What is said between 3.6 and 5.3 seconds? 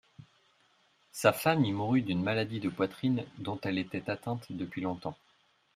elle était atteinte depuis longtemps